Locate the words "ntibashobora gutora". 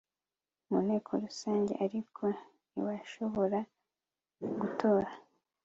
2.71-5.11